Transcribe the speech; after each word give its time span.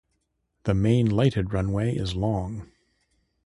The 0.63 0.73
main 0.73 1.11
lighted 1.11 1.53
runway 1.53 1.93
is 1.93 2.15
long. 2.15 2.71